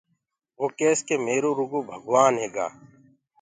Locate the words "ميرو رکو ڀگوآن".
1.25-2.33